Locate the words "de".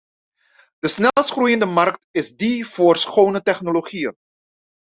0.79-0.87